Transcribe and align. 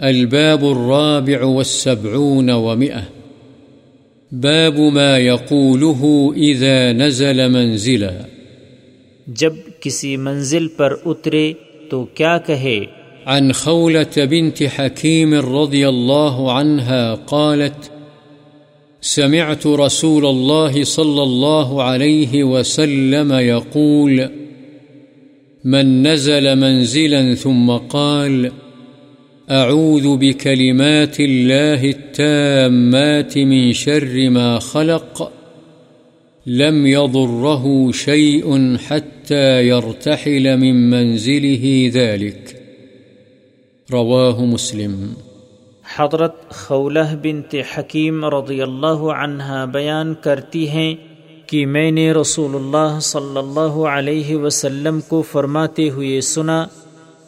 الباب 0.00 0.64
الرابع 0.64 1.44
والسبعون 1.44 2.50
ومئة. 2.50 3.02
باب 4.32 4.78
ما 4.78 5.18
يقوله 5.18 6.32
إذا 6.36 6.92
نزل 6.92 7.48
منزلا. 7.48 8.10
جب 9.26 9.52
کسی 9.80 10.16
منزل 10.16 10.68
پر 10.68 10.92
اترے 11.04 11.52
تو 11.90 12.04
کیا 12.04 12.38
کہے؟ 12.38 12.80
عن 13.24 13.52
خولة 13.52 14.24
بنت 14.30 14.62
حكيم 14.76 15.34
رضي 15.34 15.88
الله 15.88 16.52
عنها 16.52 17.14
قالت 17.14 17.90
سمعت 19.00 19.66
رسول 19.66 20.26
الله 20.26 20.84
صلى 20.84 21.22
الله 21.22 21.82
عليه 21.82 22.44
وسلم 22.44 23.32
يقول 23.32 24.20
من 25.64 26.06
نزل 26.06 26.56
منزلا 26.56 27.34
ثم 27.34 27.70
قال 27.70 28.50
أعوذ 29.50 30.16
بكلمات 30.16 31.20
الله 31.20 31.88
التامات 31.88 33.38
من 33.38 33.72
شر 33.72 34.30
ما 34.30 34.58
خلق. 34.58 35.30
لم 36.46 36.86
يضره 36.86 37.90
شيء 37.94 38.76
حتى 38.86 39.68
يرتحل 39.68 40.56
من 40.56 40.90
منزله 40.90 41.88
ذلك. 41.92 42.54
رواه 43.92 44.44
مسلم. 44.44 45.12
حضرت 45.96 46.50
خولہ 46.50 47.16
بنت 47.22 47.54
حکیم 47.78 48.24
رضی 48.24 48.62
اللہ 48.62 49.12
عنہا 49.14 49.64
بیان 49.64 50.14
کرتی 50.14 50.68
ہیں 50.68 50.94
کہ 51.46 51.66
میں 51.66 51.90
نے 51.90 52.12
رسول 52.12 52.54
اللہ 52.54 52.98
صلی 53.00 53.38
اللہ 53.38 53.86
علیہ 53.88 54.36
وسلم 54.36 55.00
کو 55.08 55.22
فرماتے 55.22 55.90
ہوئے 55.90 56.20
سنا 56.20 56.66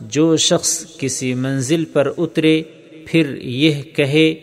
جو 0.00 0.36
شخص 0.36 0.98
کسی 0.98 1.34
منزل 1.34 1.84
پر 1.84 2.10
اترے، 2.18 2.62
پھر 3.06 3.36
یہ 3.42 3.82
کہے، 3.82 4.34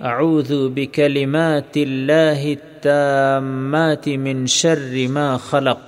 اعوذ 0.00 0.52
بکلمات 0.74 1.76
اللہ 1.76 2.44
التامات 2.44 4.08
من 4.08 4.46
شر 4.46 5.08
ما 5.08 5.36
خلق. 5.36 5.78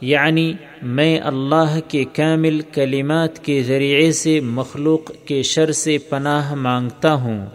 یعنی 0.00 0.52
میں 0.82 1.20
اللہ 1.20 1.78
کے 1.88 2.04
کامل 2.04 2.60
کلمات 2.72 3.44
کے 3.44 3.62
ذریعے 3.62 4.12
سے 4.12 4.40
مخلوق 4.40 5.10
کے 5.24 5.42
شر 5.42 5.72
سے 5.72 5.98
پناہ 5.98 6.54
مانگتا 6.54 7.14
ہوں، 7.14 7.46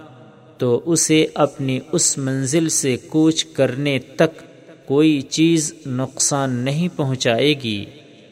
تو 0.57 0.81
اسے 0.85 1.25
اپنی 1.33 1.79
اس 1.91 2.17
منزل 2.17 2.69
سے 2.69 2.97
کوچ 2.97 3.45
کرنے 3.45 3.99
تک 3.99 4.43
کوئی 4.87 5.21
چیز 5.21 5.73
نقصان 5.85 6.51
نہیں 6.51 6.87
پہنچائے 6.95 7.53
گی۔ 7.63 7.85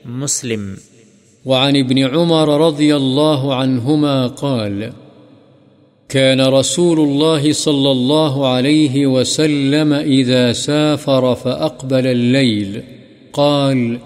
مسلم 0.05 0.75
وعن 1.47 1.75
ابن 1.75 1.99
عمر 1.99 2.67
رضي 2.67 2.95
الله 2.95 3.55
عنهما 3.55 4.27
قال، 4.27 4.91
كان 6.09 6.41
رسول 6.41 6.99
الله 6.99 7.53
صلى 7.53 7.91
الله 7.91 8.47
عليه 8.47 9.07
وسلم 9.07 9.93
إذا 9.93 10.53
سافر 10.53 11.35
فأقبل 11.35 12.07
الليل، 12.07 12.81
قال، 13.33 13.99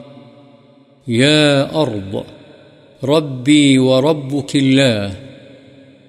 يا 1.08 1.76
أرض، 1.82 2.24
ربي 3.04 3.80
وربك 3.80 4.56
الله، 4.56 5.14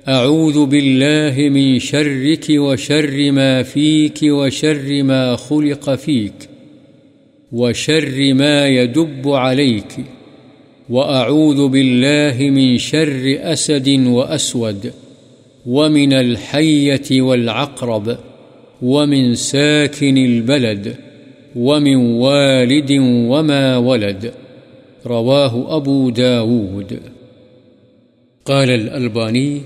أعوذ 0.09 0.67
بالله 0.67 1.49
من 1.49 1.79
شرك 1.79 2.47
وشر 2.51 3.33
ما 3.33 3.63
فيك 3.63 4.19
وشر 4.23 5.03
ما 5.03 5.37
خلق 5.37 5.95
فيك، 5.95 6.49
وشر 7.53 8.35
ما 8.35 8.69
يدب 8.69 9.29
عليك. 9.29 10.22
وأعوذ 10.93 11.69
بالله 11.69 12.51
من 12.51 12.79
شر 12.79 13.39
أسد 13.41 13.89
وأسود 13.89 14.93
ومن 15.67 16.13
الحية 16.13 17.23
والعقرب 17.23 18.19
ومن 18.83 19.35
ساكن 19.35 20.19
البلد 20.19 20.97
ومن 21.57 21.97
والد 21.97 22.91
وما 23.01 23.77
ولد 23.77 24.33
رواه 25.07 25.77
أبو 25.77 26.11
داود. 26.11 27.01
قال 28.45 28.71
الألباني 28.71 29.61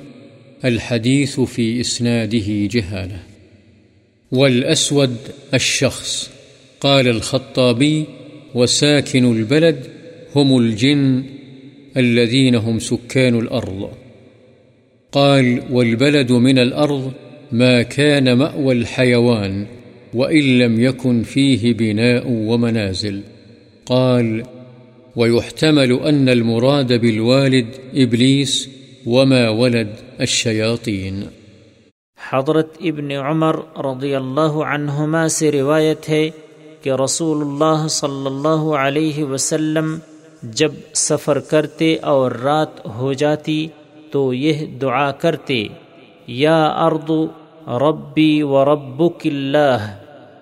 الحديث 0.65 1.41
في 1.41 1.81
إسناده 1.81 2.47
جهالة. 2.49 3.19
والأسود 4.33 5.17
الشخص، 5.55 6.31
قال 6.81 7.09
الخطابي 7.09 8.05
وساكن 8.55 9.33
البلد 9.39 9.96
هم 10.35 10.59
الجن 10.59 11.23
الذين 11.97 12.55
هم 12.55 12.79
سكان 12.79 13.39
الأرض. 13.39 13.91
قال 15.13 15.63
والبلد 15.71 16.33
من 16.33 16.59
الأرض 16.59 17.13
ما 17.53 17.83
كان 17.83 18.33
مأوى 18.33 18.75
الحيوان 18.75 19.67
وإن 20.15 20.59
لم 20.59 20.81
يكن 20.81 21.23
فيه 21.23 21.75
بناء 21.75 22.25
ومنازل. 22.27 23.21
قال 23.87 24.43
ويحتمل 25.17 25.93
أن 25.93 26.29
المراد 26.29 27.01
بالوالد 27.01 27.67
إبليس 27.95 28.69
وما 29.07 29.49
ولد 29.49 29.89
الشياطين. 30.21 31.23
حضرت 32.31 32.77
ابن 32.81 33.11
عمر 33.11 33.57
رضی 33.79 34.15
اللہ 34.15 34.57
عنہما 34.65 35.29
سے 35.29 35.53
روایت 35.53 36.09
ہے 36.09 36.31
کہ 36.83 36.91
رسول 36.91 37.37
اللہ 37.41 37.89
صلی 37.89 38.27
اللہ 38.27 38.63
علیہ 38.79 39.25
وسلم 39.25 39.99
جب 40.55 40.73
سفر 40.95 41.39
کرتے 41.41 41.95
اور 42.03 42.33
رات 42.33 42.85
ہو 42.87 43.13
جاتی 43.13 43.67
تو 44.11 44.33
یہ 44.35 44.65
دعا 44.81 45.11
کرتے، 45.11 45.63
یا 46.27 46.65
ارد 46.67 47.11
ربی 47.83 48.43
و 48.43 48.65
ربک 48.65 49.27
اللہ، 49.27 49.87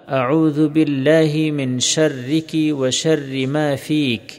اعوذ 0.09 0.59
باللہ 0.73 1.51
من 1.53 1.79
شرک 1.79 2.57
و 2.79 2.91
شر 2.91 3.47
ما 3.47 3.69
فیک، 3.87 4.33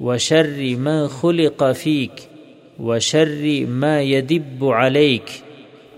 و 0.00 0.16
شر 0.18 0.60
ما 0.78 0.96
خلق 1.20 1.62
فیک، 1.78 2.20
و 2.78 2.98
شر 2.98 3.44
ما 3.68 3.98
يدب 4.00 4.64
علیک، 4.72 5.30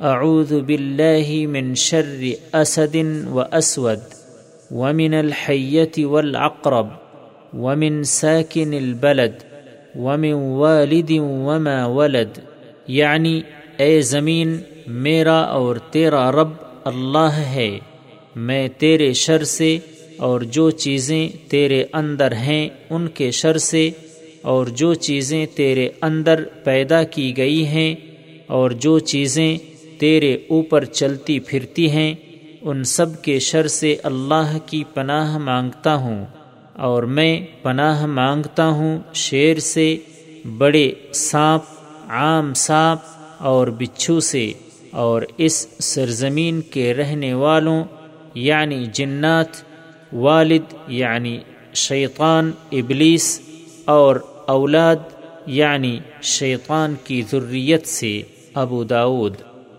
اعوذ 0.01 0.53
باللہ 0.67 1.47
من 1.51 1.75
شر 1.75 2.23
اسد 2.53 2.97
و 3.27 3.41
اسود 3.41 4.15
ومن 4.71 5.15
الحیت 5.15 5.99
والعقرب۔ 6.05 7.08
ومن 7.53 8.03
ساکن 8.05 8.73
البلد 8.75 9.45
ومن 9.97 10.33
والد 10.33 11.11
وما 11.11 11.85
ولد 11.87 12.39
یعنی 12.89 13.41
اے 13.77 14.01
زمین، 14.01 14.57
میرا 14.87 15.39
اور 15.39 15.77
تیرا 15.91 16.31
رب 16.33 16.53
اللہ 16.85 17.39
ہے۔ 17.47 17.79
میں 18.37 18.69
تیرے 18.79 19.13
شر 19.13 19.45
سے 19.45 19.79
اور 20.17 20.41
جو 20.41 20.71
چیزیں 20.71 21.29
تیرے 21.49 21.85
اندر 21.93 22.33
ہیں، 22.33 22.69
ان 22.91 23.09
کے 23.09 23.31
شر 23.31 23.59
سے 23.59 23.91
اور 24.43 24.67
جو 24.67 24.95
چیزیں 24.95 25.47
تیرے 25.55 25.89
اندر 26.03 26.45
پیدا 26.65 27.03
کی 27.03 27.37
گئی 27.37 27.67
ہیں، 27.67 27.95
اور 28.47 28.71
جو 28.71 28.99
چیزیں 28.99 29.57
تیرے 29.99 30.37
اوپر 30.49 30.85
چلتی 30.85 31.39
پھرتی 31.41 31.91
ہیں، 31.91 32.15
ان 32.63 32.85
سب 32.85 33.23
کے 33.23 33.39
شر 33.39 33.67
سے 33.67 33.97
اللہ 34.03 34.57
کی 34.67 34.83
پناہ 34.95 35.39
مانگتا 35.39 35.95
ہوں۔ 35.95 36.25
اور 36.79 37.03
میں 37.03 37.41
پناہ 37.63 38.07
مانگتا 38.07 38.67
ہوں 38.67 38.99
شیر 39.15 39.59
سے، 39.59 39.97
بڑے 40.59 40.91
سانپ، 41.15 41.63
عام 42.11 42.55
سانپ 42.55 43.01
اور 43.39 43.69
بچھو 43.69 44.21
سے، 44.21 44.53
اور 44.91 45.23
اس 45.37 45.67
سرزمین 45.81 46.61
کے 46.61 46.95
رہنے 46.95 47.35
والوں 47.35 47.85
یعنی 48.35 48.87
جنات، 48.93 49.63
والد 50.13 50.75
یعنی 50.89 51.39
شیطان، 51.75 52.51
ابلیس 52.73 53.41
اور 53.85 54.17
اولاد 54.47 54.97
یعنی 55.47 55.99
شیطان 56.23 56.95
کی 57.05 57.23
ذریت 57.31 57.87
سے 57.87 58.23
ابو 58.55 58.85
داود۔ 58.85 59.35